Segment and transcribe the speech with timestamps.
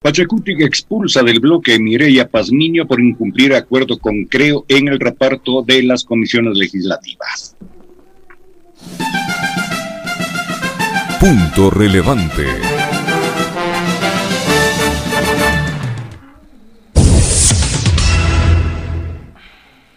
[0.00, 5.82] Pachacuti expulsa del bloque Mireya Pazmiño por incumplir acuerdo con Creo en el reparto de
[5.82, 7.56] las comisiones legislativas.
[11.18, 12.65] Punto relevante.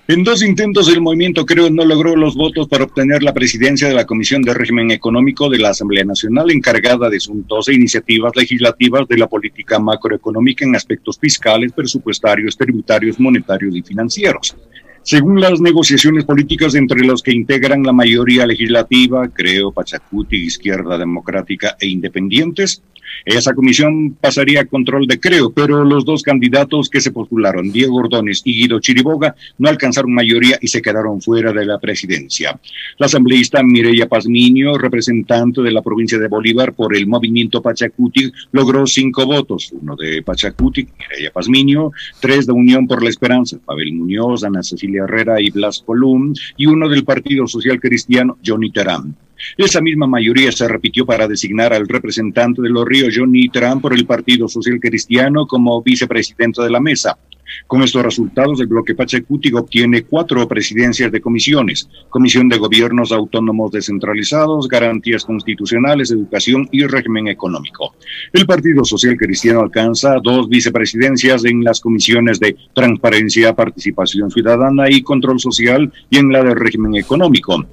[0.10, 3.94] En dos intentos el movimiento Creo no logró los votos para obtener la presidencia de
[3.94, 9.08] la Comisión de Régimen Económico de la Asamblea Nacional encargada de asuntos e iniciativas legislativas
[9.08, 14.56] de la política macroeconómica en aspectos fiscales, presupuestarios, tributarios, monetarios y financieros.
[15.04, 21.78] Según las negociaciones políticas entre los que integran la mayoría legislativa, Creo, Pachacuti, Izquierda Democrática
[21.80, 22.82] e Independientes,
[23.26, 27.98] esa comisión pasaría a control de Creo, pero los dos candidatos que se postularon, Diego
[27.98, 32.60] Ordóñez y Guido Chiriboga, no alcanzaron mayoría y se quedaron fuera de la presidencia.
[32.98, 38.86] La asambleísta Mireya Pazmiño, representante de la provincia de Bolívar por el movimiento Pachacuti, logró
[38.86, 44.44] cinco votos, uno de Pachacuti, Mireya Pazmiño, tres de Unión por la Esperanza, Pavel Muñoz,
[44.44, 49.16] Ana Cecilia Herrera y Blas Colum, y uno del Partido Social Cristiano, Johnny Terán.
[49.58, 53.94] Esa misma mayoría se repitió para designar al representante de los ríos, Johnny Trump, por
[53.94, 57.18] el Partido Social Cristiano como vicepresidente de la mesa.
[57.68, 63.72] Con estos resultados, el bloque Pachacuti obtiene cuatro presidencias de comisiones, Comisión de Gobiernos Autónomos
[63.72, 67.96] Descentralizados, Garantías Constitucionales, Educación y Régimen Económico.
[68.34, 75.02] El Partido Social Cristiano alcanza dos vicepresidencias en las comisiones de Transparencia, Participación Ciudadana y
[75.02, 77.66] Control Social y en la de Régimen Económico.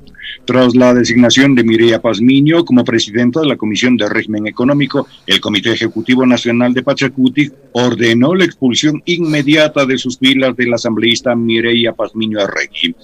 [0.44, 5.40] Tras la designación de Mireya Pazmiño como presidenta de la Comisión de Régimen Económico, el
[5.40, 11.92] Comité Ejecutivo Nacional de Pachacuti ordenó la expulsión inmediata de sus filas del asambleísta Mireya
[11.92, 12.94] Pazmiño Arregui.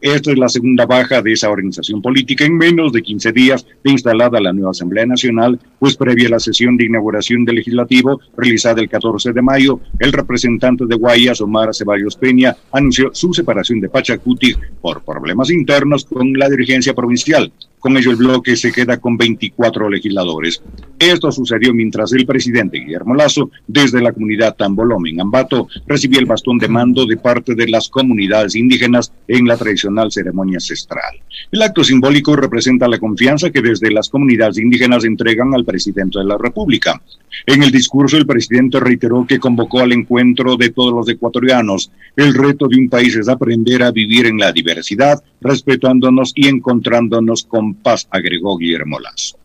[0.00, 3.90] Esta es la segunda baja de esa organización política en menos de 15 días de
[3.90, 8.80] instalada la nueva Asamblea Nacional, pues previa a la sesión de inauguración del legislativo realizada
[8.80, 13.90] el 14 de mayo, el representante de Guayas, Omar Ceballos Peña, anunció su separación de
[13.90, 17.52] Pachacuti por problemas internos con la dirigencia provincial.
[17.80, 20.62] Con ello, el bloque se queda con 24 legisladores.
[20.98, 26.26] Esto sucedió mientras el presidente Guillermo Lazo, desde la comunidad Tambolome en Ambato, recibía el
[26.26, 31.16] bastón de mando de parte de las comunidades indígenas en la tradicional ceremonia ancestral.
[31.50, 36.26] El acto simbólico representa la confianza que desde las comunidades indígenas entregan al presidente de
[36.26, 37.00] la República.
[37.46, 41.90] En el discurso, el presidente reiteró que convocó al encuentro de todos los ecuatorianos.
[42.14, 47.44] El reto de un país es aprender a vivir en la diversidad, respetándonos y encontrándonos
[47.44, 49.38] con paz, agregó Guillermo Lazo.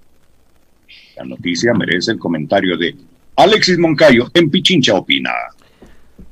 [1.18, 2.96] La noticia merece el comentario de
[3.38, 5.32] Alexis Moncayo en Pichincha Opina.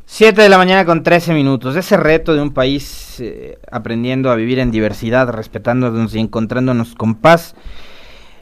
[0.06, 1.76] Siete de la mañana con 13 minutos.
[1.76, 7.16] Ese reto de un país eh, aprendiendo a vivir en diversidad, respetándonos y encontrándonos con
[7.16, 7.56] paz,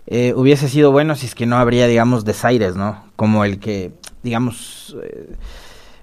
[0.08, 3.06] eh, hubiese sido bueno si es que no habría, digamos, desaires, ¿no?
[3.16, 3.92] Como el que,
[4.24, 5.30] digamos, eh,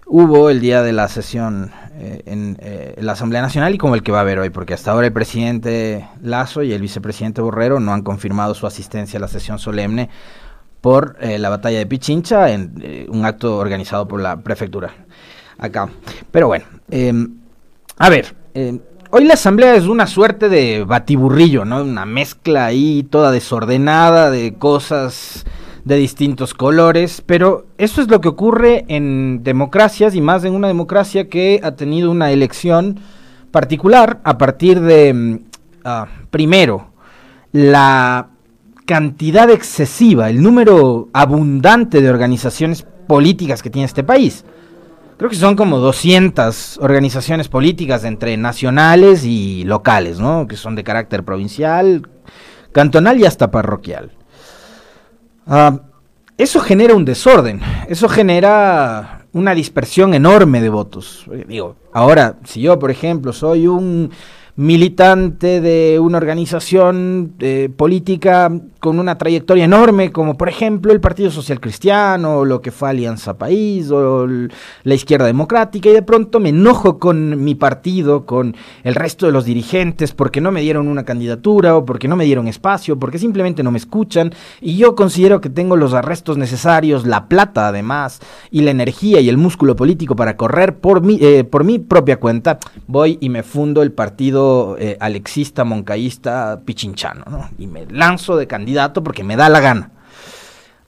[0.09, 2.59] hubo el día de la sesión eh, en,
[2.99, 5.13] la Asamblea Nacional y como el que va a haber hoy, porque hasta ahora el
[5.13, 10.09] presidente Lazo y el vicepresidente Borrero no han confirmado su asistencia a la sesión solemne
[10.81, 14.93] por la batalla de Pichincha en un acto organizado por la prefectura
[15.59, 15.89] acá.
[16.31, 17.37] Pero bueno, em,
[17.99, 18.79] a ver, em,
[19.11, 21.83] hoy la asamblea es una suerte de batiburrillo, ¿no?
[21.83, 25.45] Una mezcla ahí toda desordenada de cosas
[25.89, 30.69] de distintos colores, pero eso es lo que ocurre en democracias y más en una
[30.69, 33.01] democracia que ha tenido una elección
[33.51, 35.39] particular a partir de, mm,
[35.85, 36.93] ah, primero,
[37.53, 38.29] la
[38.87, 44.45] cantidad excesiva, el número abundante de organizaciones políticas que tiene este país
[45.19, 50.47] creo que son como 200 organizaciones políticas entre nacionales y locales, ¿no?
[50.47, 52.09] Que son de carácter provincial,
[52.73, 54.13] cantonal y hasta parroquial.
[55.49, 55.81] Ah,
[56.37, 61.25] eso genera un desorden, eso genera una dispersión enorme de votos.
[61.33, 64.11] Eh, digo, ahora, si yo, por ejemplo, soy un
[64.59, 71.31] militante de una organización eh, política con una trayectoria enorme, como por ejemplo el Partido
[71.31, 76.41] Social Cristiano, o lo que fue Alianza País, o la Izquierda Democrática, y de pronto
[76.41, 80.89] me enojo con mi partido, con el resto de los dirigentes, porque no me dieron
[80.89, 84.97] una candidatura, o porque no me dieron espacio, porque simplemente no me escuchan, y yo
[84.97, 88.19] considero que tengo los arrestos necesarios, la plata además,
[88.51, 92.19] y la energía y el músculo político para correr por mi, eh, por mi propia
[92.19, 92.59] cuenta,
[92.89, 94.48] voy y me fundo el partido
[94.79, 97.51] eh, alexista, moncaísta, pichinchano, ¿no?
[97.59, 99.91] Y me lanzo de candidato porque me da la gana.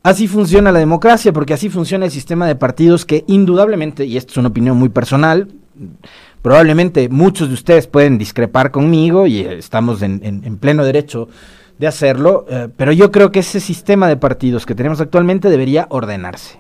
[0.03, 4.33] Así funciona la democracia, porque así funciona el sistema de partidos que indudablemente, y esto
[4.33, 5.49] es una opinión muy personal,
[6.41, 11.29] probablemente muchos de ustedes pueden discrepar conmigo y estamos en, pleno derecho
[11.79, 15.87] de hacerlo, eh, pero yo creo que ese sistema de partidos que tenemos actualmente debería
[15.91, 16.60] ordenarse.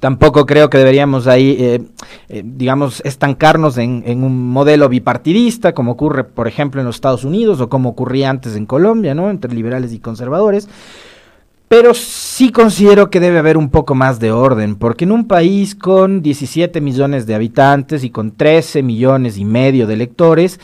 [0.00, 1.82] Tampoco creo que deberíamos ahí, eh,
[2.30, 7.60] eh, digamos, estancarnos en, un modelo bipartidista, como ocurre, por ejemplo, en los Estados Unidos
[7.60, 9.28] o como ocurría antes en Colombia, ¿no?
[9.28, 10.68] Entre liberales y conservadores.
[11.68, 15.74] Pero sí considero que debe haber un poco más de orden, porque en un país
[15.74, 20.58] con 17 millones de habitantes y con 13 millones y medio de electores,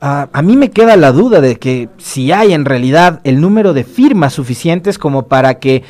[0.00, 3.74] uh, a mí me queda la duda de que si hay en realidad el número
[3.74, 5.82] de firmas suficientes como para que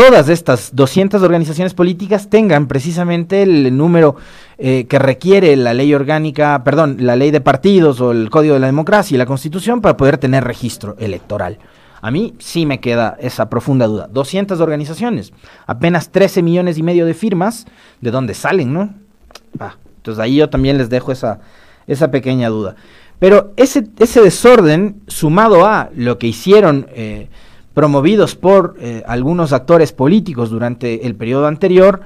[0.00, 4.16] todas estas 200 organizaciones políticas tengan precisamente el número
[4.56, 8.60] eh, que requiere la ley orgánica, perdón, la ley de partidos o el Código de
[8.60, 11.58] la Democracia y la Constitución para poder tener registro electoral.
[12.00, 14.08] A mí sí me queda esa profunda duda.
[14.10, 15.34] 200 organizaciones,
[15.66, 17.66] apenas 13 millones y medio de firmas,
[18.00, 18.94] ¿de dónde salen, no?
[19.58, 21.40] Ah, entonces ahí yo también les dejo esa,
[21.86, 22.74] esa pequeña duda.
[23.18, 27.28] Pero ese, ese desorden, sumado a lo que hicieron eh,
[27.74, 32.00] promovidos por eh, algunos actores políticos durante el periodo anterior,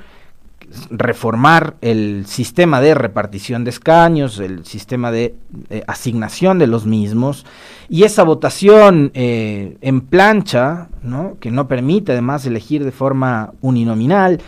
[0.90, 5.34] reformar el sistema de repartición de escaños, el sistema de
[5.70, 7.46] eh, asignación de los mismos,
[7.88, 10.88] y esa votación eh, en plancha,
[11.40, 14.40] que no permite además elegir de forma uninominal,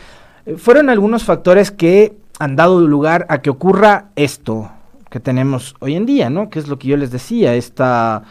[0.56, 4.70] fueron algunos factores que han dado lugar a que ocurra esto
[5.10, 6.50] que tenemos hoy en día, ¿no?
[6.50, 8.24] que es lo que yo les decía, esta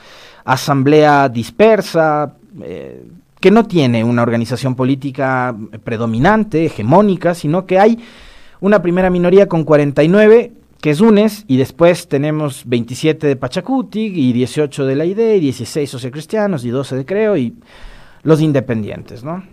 [0.43, 2.33] asamblea dispersa,
[3.39, 7.99] que no tiene una organización política predominante, hegemónica, sino que hay
[8.61, 10.51] una primera minoría con 49
[10.85, 15.39] que es UNES, y después tenemos 27 de Pachacuti, y 18 de la ID, y
[15.39, 17.55] 16 sociocristianos, y 12 de Creo, y
[18.21, 19.43] los independientes, ¿no?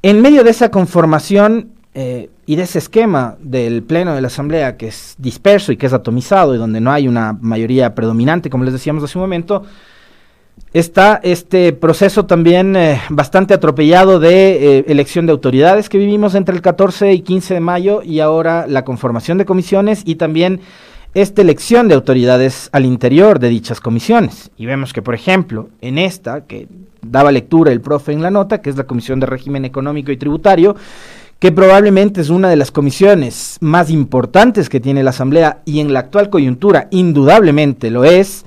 [0.00, 4.76] En medio de esa conformación eh, y de ese esquema del Pleno de la Asamblea,
[4.76, 8.62] que es disperso y que es atomizado, y donde no hay una mayoría predominante, como
[8.62, 9.64] les decíamos hace un momento,
[10.72, 16.54] está este proceso también eh, bastante atropellado de eh, elección de autoridades que vivimos entre
[16.54, 20.60] el 14 y 15 de mayo y ahora la conformación de comisiones y también
[21.14, 24.50] esta elección de autoridades al interior de dichas comisiones.
[24.56, 26.68] Y vemos que, por ejemplo, en esta, que
[27.02, 30.16] daba lectura el profe en la nota, que es la Comisión de Régimen Económico y
[30.16, 30.74] Tributario,
[31.38, 35.92] que probablemente es una de las comisiones más importantes que tiene la Asamblea y en
[35.92, 38.46] la actual coyuntura indudablemente lo es,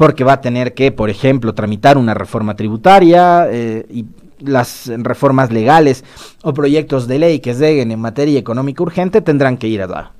[0.00, 4.06] porque va a tener que, por ejemplo, tramitar una reforma tributaria eh, y
[4.38, 6.06] las reformas legales
[6.42, 10.12] o proyectos de ley que lleguen en materia económica urgente tendrán que ir a dar.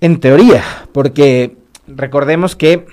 [0.00, 1.56] En teoría, porque
[1.88, 2.86] recordemos que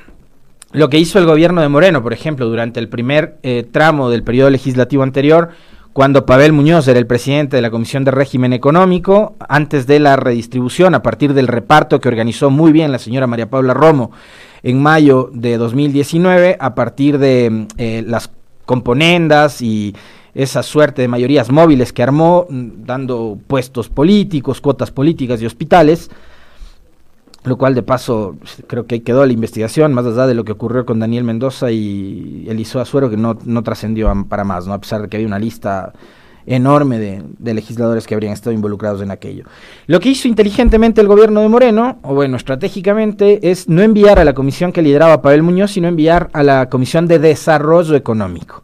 [0.71, 4.23] lo que hizo el gobierno de Moreno, por ejemplo, durante el primer eh, tramo del
[4.23, 5.49] periodo legislativo anterior,
[5.93, 10.15] cuando Pavel Muñoz era el presidente de la Comisión de Régimen Económico, antes de la
[10.15, 14.09] redistribución, a partir del reparto que organizó muy bien la señora María Paula Romo
[14.63, 18.29] en mayo de 2019 a partir de eh, las
[18.65, 19.95] componendas y
[20.33, 26.09] esa suerte de mayorías móviles que armó, mm, dando puestos políticos, cuotas políticas y hospitales,
[27.44, 28.35] lo cual de paso
[28.67, 32.45] creo que quedó la investigación, más allá de lo que ocurrió con Daniel Mendoza y
[32.47, 34.73] Eliseo Azuero, que no, no trascendió para más, ¿no?
[34.73, 35.94] a pesar de que había una lista
[36.50, 39.46] enorme de, legisladores que habrían estado involucrados en aquello.
[39.88, 44.25] Lo que hizo inteligentemente el gobierno de Moreno, o bueno, estratégicamente, es no enviar a
[44.25, 48.63] la comisión que lideraba Pavel Muñoz, sino enviar a la Comisión de Desarrollo Económico,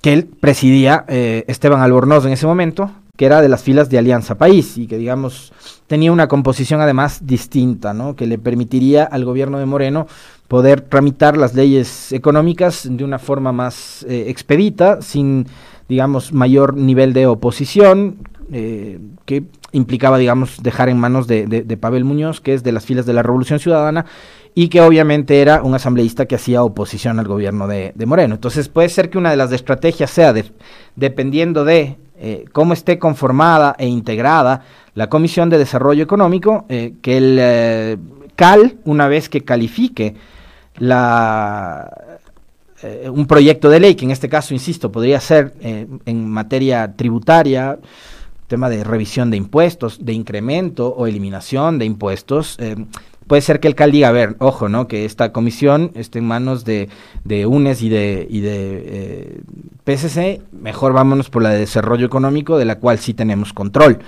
[0.00, 3.98] que él presidía eh, Esteban Albornoz en ese momento, que era de las filas de
[3.98, 5.52] Alianza País y que, digamos,
[5.86, 8.16] tenía una composición además distinta, ¿no?
[8.16, 10.06] que le permitiría al gobierno de Moreno
[10.48, 15.46] poder tramitar las leyes económicas de una forma más eh, expedita, sin,
[15.90, 18.16] digamos, mayor nivel de oposición,
[18.50, 22.86] eh, que implicaba, digamos, dejar en manos de, de, Pavel Muñoz, que es de las
[22.86, 24.06] filas de la Revolución Ciudadana,
[24.54, 28.34] y que obviamente era un asambleísta que hacía oposición al gobierno de, de Moreno.
[28.34, 30.44] Entonces puede ser que una de las estrategias sea, de,
[30.96, 34.62] dependiendo de eh, cómo esté conformada e integrada
[34.94, 37.98] la Comisión de Desarrollo Económico, que el
[38.36, 40.14] CAL, una vez que califique
[40.76, 42.12] la,
[42.82, 46.92] eh, un proyecto de ley, que en este caso, insisto, podría ser eh, en materia
[46.96, 47.78] tributaria,
[48.48, 52.74] tema de revisión de impuestos, de incremento o eliminación de impuestos, eh,
[53.26, 54.88] puede ser que el CAL diga, a ver, ojo, ¿no?
[54.88, 56.88] Que esta comisión esté en manos de,
[57.24, 59.40] de UNES y de, y de
[59.84, 63.98] PSC, mejor vámonos por la de desarrollo económico, de la cual sí tenemos control.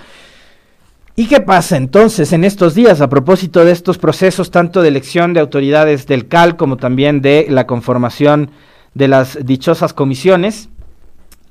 [1.17, 5.33] ¿Y qué pasa entonces en estos días a propósito de estos procesos, tanto de elección
[5.33, 8.51] de autoridades del CAL como también de la conformación
[8.93, 10.67] de las dichosas comisiones?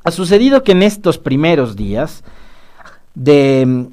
[0.05, 2.25] Ha sucedido que en estos primeros días
[3.15, 3.89] de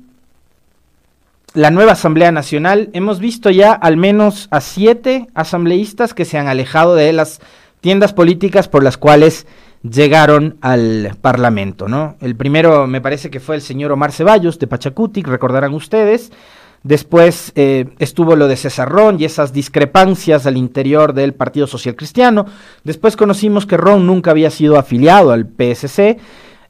[1.53, 6.48] la nueva Asamblea Nacional hemos visto ya al menos a siete asambleístas que se han
[6.48, 7.41] alejado de las
[7.81, 9.48] tiendas políticas por las cuales
[9.84, 12.15] llegaron al Parlamento, ¿no?
[12.22, 16.31] El primero me parece que fue el señor Omar Ceballos de Pachacutic, recordarán ustedes.
[16.84, 21.96] Después eh, estuvo lo de César Ron y esas discrepancias al interior del Partido Social
[21.96, 22.46] Cristiano.
[22.84, 26.17] Después conocimos que Ron nunca había sido afiliado al PSC.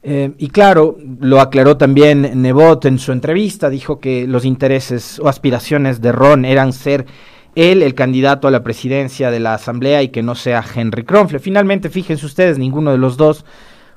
[0.04, 5.28] Eh, y claro, lo aclaró también Nebot en su entrevista, dijo que los intereses o
[5.28, 7.06] aspiraciones de Ron eran ser
[7.54, 11.38] él el candidato a la presidencia de la Asamblea y que no sea Henry Kronfle.
[11.38, 13.44] Finalmente, fíjense ustedes, ninguno de los dos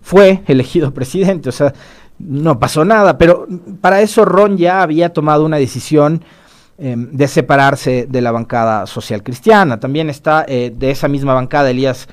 [0.01, 1.73] fue elegido presidente, o sea,
[2.19, 3.47] no pasó nada, pero
[3.81, 6.23] para eso Ron ya había tomado una decisión
[6.77, 9.79] em, de separarse de la bancada social cristiana.
[9.79, 12.07] También está eh, de esa misma bancada Elías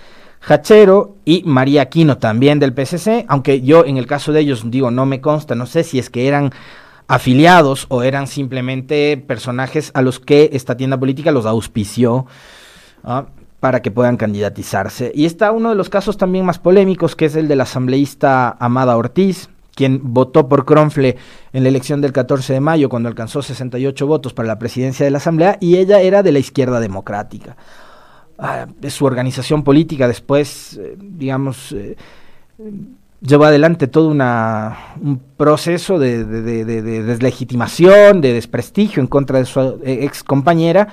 [0.46, 4.90] Hachero y María Aquino también del PCC, aunque yo en el caso de ellos digo
[4.90, 6.52] no me consta, no sé si es que eran
[7.06, 12.26] afiliados o eran simplemente personajes a los que esta tienda política los auspició
[13.04, 13.26] ¿ah?
[13.60, 15.12] para que puedan candidatizarse.
[15.14, 18.96] Y está uno de los casos también más polémicos, que es el del asambleísta Amada
[18.96, 21.16] Ortiz, quien votó por Cronfle
[21.52, 25.10] en la elección del 14 de mayo, cuando alcanzó 68 votos para la presidencia de
[25.10, 27.56] la Asamblea, y ella era de la izquierda democrática.
[28.38, 31.96] Ah, su organización política después, eh, digamos, eh,
[33.20, 40.00] llevó adelante todo una, un proceso de, deslegitimación, de desprestigio en contra de su eh,
[40.02, 40.88] ex compañera,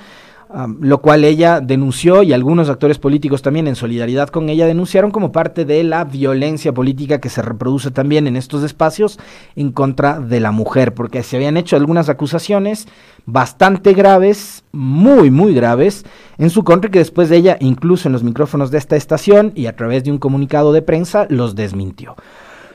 [0.80, 5.30] lo cual ella denunció y algunos actores políticos también en solidaridad con ella denunciaron como
[5.30, 9.20] parte de la violencia política que se reproduce también en estos espacios
[9.54, 12.88] en contra de la mujer, porque se habían hecho algunas acusaciones
[13.26, 16.04] bastante graves, muy, muy graves,
[16.36, 19.66] en su contra que después de ella, incluso en los micrófonos de esta estación y
[19.66, 22.16] a través de un comunicado de prensa, los desmintió.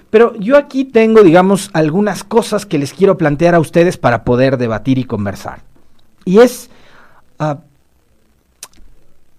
[0.09, 4.57] Pero yo aquí tengo, digamos, algunas cosas que les quiero plantear a ustedes para poder
[4.57, 5.63] debatir y conversar.
[6.23, 6.69] Y es
[7.39, 7.59] Ah,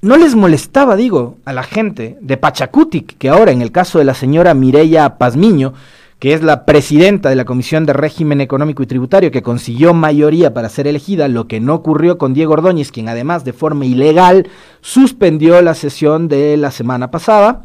[0.03, 4.05] no les molestaba, digo, a la gente de Pachacutic, que ahora en el caso de
[4.05, 5.73] la señora Mireya Pazmiño,
[6.19, 10.55] que es la presidenta de la Comisión de Régimen Económico y Tributario, que consiguió mayoría
[10.55, 14.49] para ser elegida, lo que no ocurrió con Diego Ordóñez, quien además de forma ilegal
[14.81, 17.65] suspendió la sesión de la semana pasada.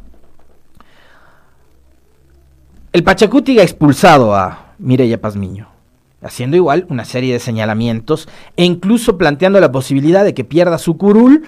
[2.93, 5.80] El Pachacutic ha expulsado a Mireya Pazmiño
[6.21, 10.97] haciendo igual una serie de señalamientos e incluso planteando la posibilidad de que pierda su
[10.97, 11.43] curul,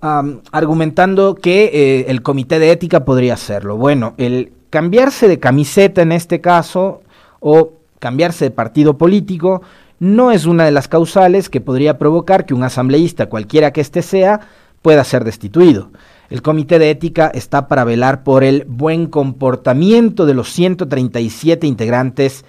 [0.00, 3.76] argumentando que eh, el comité de ética podría hacerlo.
[3.76, 7.02] Bueno, el cambiarse de camiseta en este caso
[7.40, 9.62] o cambiarse de partido político
[9.98, 14.02] no es una de las causales que podría provocar que un asambleísta, cualquiera que éste
[14.02, 14.40] sea,
[14.82, 15.90] pueda ser destituido.
[16.30, 22.44] El comité de ética está para velar por el buen comportamiento de los 137 integrantes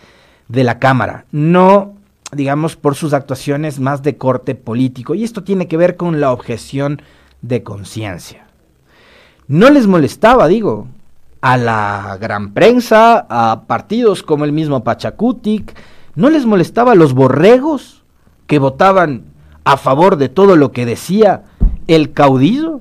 [0.49, 1.93] de la Cámara, no
[2.31, 5.15] digamos por sus actuaciones más de corte político.
[5.15, 7.01] Y esto tiene que ver con la objeción
[7.41, 8.45] de conciencia.
[9.47, 10.87] No les molestaba, digo,
[11.41, 15.75] a la gran prensa, a partidos como el mismo Pachacutic,
[16.15, 18.03] no les molestaba a los borregos
[18.45, 19.23] que votaban
[19.63, 21.43] a favor de todo lo que decía
[21.87, 22.79] el caudillo.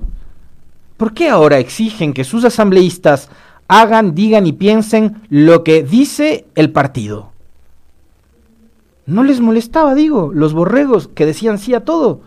[0.97, 3.29] ¿Por qué ahora exigen que sus asambleístas
[3.67, 7.28] hagan, digan y piensen lo que dice el partido?
[9.09, 12.21] No les molestaba, digo, los borregos que decían sí a todo.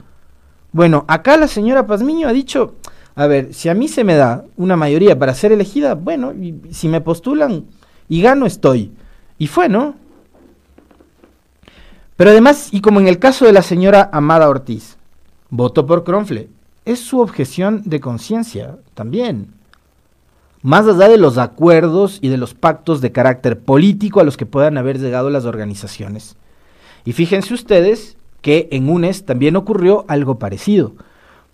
[0.72, 2.74] Bueno, acá la señora Pazmiño ha dicho,
[3.14, 6.60] a ver, si a mí se me da una mayoría para ser elegida, bueno, y,
[6.72, 7.66] si me postulan
[8.08, 8.90] y gano, estoy.
[9.38, 9.94] Y fue, ¿no?
[12.16, 14.96] Pero además, y como en el caso de la señora Amada Ortiz,
[15.50, 16.48] votó por Cronfle,
[16.84, 19.54] es su objeción de conciencia también.
[20.62, 24.46] Más allá de los acuerdos y de los pactos de carácter político a los que
[24.46, 26.36] puedan haber llegado las organizaciones.
[27.04, 30.92] Y fíjense ustedes que en UNES también ocurrió algo parecido,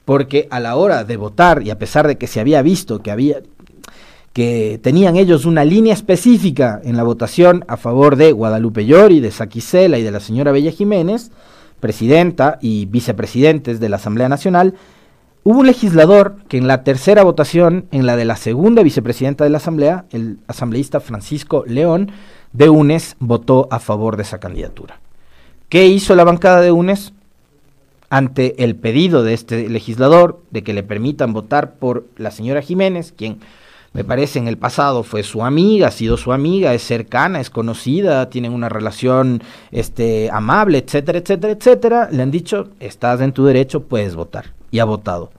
[0.04, 3.10] porque a la hora de votar, y a pesar de que se había visto que
[3.10, 3.42] había
[4.32, 9.32] que tenían ellos una línea específica en la votación a favor de Guadalupe Llori, de
[9.32, 11.32] Saquicela y de la señora Bella Jiménez,
[11.80, 14.74] presidenta y vicepresidentes de la Asamblea Nacional,
[15.42, 19.50] hubo un legislador que en la tercera votación, en la de la segunda vicepresidenta de
[19.50, 22.12] la Asamblea, el asambleísta Francisco León
[22.52, 25.00] de UNES, votó a favor de esa candidatura.
[25.68, 27.12] ¿Qué hizo la bancada de UNES?
[28.08, 33.12] Ante el pedido de este legislador de que le permitan votar por la señora Jiménez,
[33.12, 33.40] quien
[33.92, 37.50] me parece en el pasado fue su amiga, ha sido su amiga, es cercana, es
[37.50, 43.44] conocida, tienen una relación este, amable, etcétera, etcétera, etcétera, le han dicho, estás en tu
[43.44, 44.52] derecho, puedes votar.
[44.70, 45.32] Y ha votado.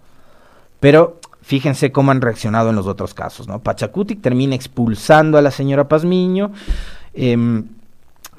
[0.79, 3.59] Pero fíjense cómo han reaccionado en los otros casos, ¿no?
[3.61, 6.51] Pachacutic termina expulsando a la señora Pazmiño.
[7.15, 7.63] Eh,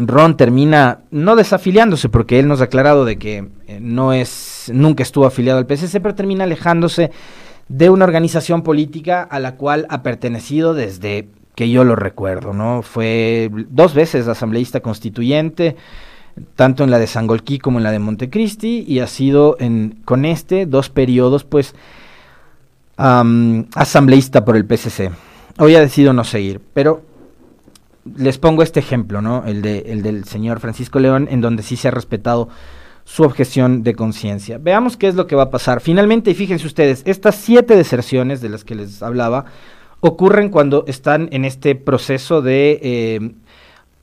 [0.07, 5.03] Ron termina no desafiliándose porque él nos ha aclarado de que eh, no es nunca
[5.03, 7.11] estuvo afiliado al PSC, pero termina alejándose
[7.69, 12.83] de una organización política a la cual ha pertenecido desde que yo lo recuerdo, ¿no?
[12.83, 15.77] Fue dos veces asambleísta constituyente,
[16.57, 20.25] tanto en la de Sangolquí como en la de Montecristi, y ha sido en, con
[20.25, 21.75] este dos periodos, pues,
[22.97, 25.11] asambleísta por el PCC.
[25.59, 27.03] Hoy ha decidido no seguir, pero
[28.17, 29.45] les pongo este ejemplo, ¿no?
[29.47, 32.49] El, de, el del señor Francisco León, en donde sí se ha respetado
[33.05, 34.59] su objeción de conciencia.
[34.59, 35.81] Veamos qué es lo que va a pasar.
[35.81, 39.47] Finalmente, y fíjense ustedes, estas siete deserciones de las que les hablaba
[40.01, 43.33] ocurren cuando están en este proceso de eh,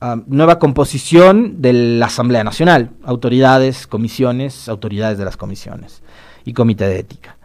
[0.00, 6.02] ah, nueva composición de la Asamblea Nacional, autoridades, comisiones, autoridades de las comisiones
[6.44, 7.36] y comité de ética.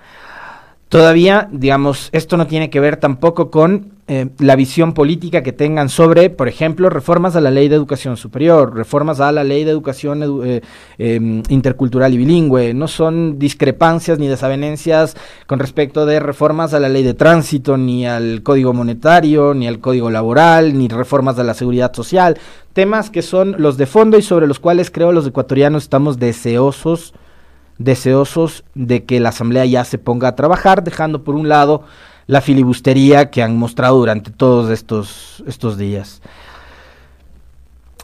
[0.89, 5.87] Todavía, digamos, esto no tiene que ver tampoco con eh, la visión política que tengan
[5.87, 9.71] sobre, por ejemplo, reformas a la ley de educación superior, reformas a la ley de
[9.71, 10.61] educación eh,
[10.97, 12.73] em, intercultural y bilingüe.
[12.73, 15.15] No son discrepancias ni desavenencias
[15.47, 19.79] con respecto de reformas a la ley de tránsito, ni al código monetario, ni al
[19.79, 22.37] código laboral, ni reformas a la seguridad social.
[22.73, 27.13] Temas que son los de fondo y sobre los cuales creo los ecuatorianos estamos deseosos
[27.77, 31.83] deseosos de que la Asamblea ya se ponga a trabajar, dejando por un lado
[32.27, 36.21] la filibustería que han mostrado durante todos estos, estos días.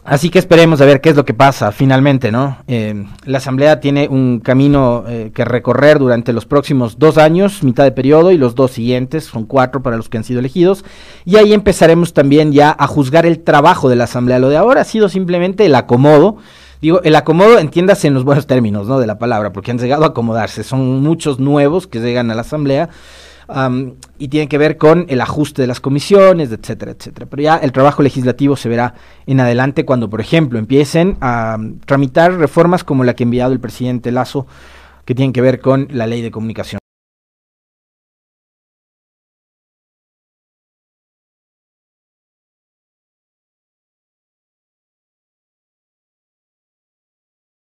[0.02, 2.56] Así que esperemos a ver qué es lo que pasa finalmente, ¿no?
[2.66, 7.84] Eh, la Asamblea tiene un camino eh, que recorrer durante los próximos dos años, mitad
[7.84, 10.86] de periodo, y los dos siguientes, son cuatro para los que han sido elegidos,
[11.26, 14.38] y ahí empezaremos también ya a juzgar el trabajo de la Asamblea.
[14.38, 16.38] Lo de ahora ha sido simplemente el acomodo
[16.80, 18.98] Digo, el acomodo, entiéndase en los buenos términos, ¿no?
[18.98, 20.64] De la palabra, porque han llegado a acomodarse.
[20.64, 22.88] Son muchos nuevos que llegan a la Asamblea
[24.18, 27.26] y tienen que ver con el ajuste de las comisiones, etcétera, etcétera.
[27.28, 28.94] Pero ya el trabajo legislativo se verá
[29.26, 33.60] en adelante cuando, por ejemplo, empiecen a tramitar reformas como la que ha enviado el
[33.60, 34.46] presidente Lazo,
[35.04, 36.79] que tienen que ver con la ley de comunicación.